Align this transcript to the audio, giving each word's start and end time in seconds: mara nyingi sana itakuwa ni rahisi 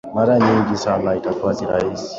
mara 0.15 0.35
nyingi 0.39 0.77
sana 0.77 1.15
itakuwa 1.15 1.53
ni 1.53 1.65
rahisi 1.71 2.09